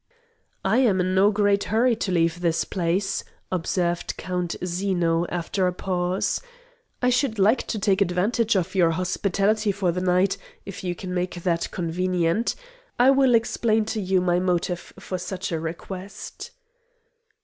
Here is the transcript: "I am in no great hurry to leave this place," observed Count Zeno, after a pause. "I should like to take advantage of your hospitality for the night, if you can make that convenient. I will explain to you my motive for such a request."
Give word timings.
"I 0.65 0.77
am 0.79 0.99
in 0.99 1.13
no 1.13 1.29
great 1.29 1.65
hurry 1.65 1.95
to 1.97 2.11
leave 2.11 2.41
this 2.41 2.65
place," 2.65 3.23
observed 3.51 4.17
Count 4.17 4.55
Zeno, 4.65 5.27
after 5.27 5.67
a 5.67 5.73
pause. 5.73 6.41
"I 7.03 7.11
should 7.11 7.37
like 7.37 7.67
to 7.67 7.77
take 7.77 8.01
advantage 8.01 8.55
of 8.55 8.73
your 8.73 8.89
hospitality 8.89 9.71
for 9.71 9.91
the 9.91 10.01
night, 10.01 10.37
if 10.65 10.83
you 10.83 10.95
can 10.95 11.13
make 11.13 11.43
that 11.43 11.69
convenient. 11.69 12.55
I 12.97 13.11
will 13.11 13.35
explain 13.35 13.85
to 13.93 14.01
you 14.01 14.21
my 14.21 14.39
motive 14.39 14.91
for 14.97 15.19
such 15.19 15.51
a 15.51 15.59
request." 15.59 16.49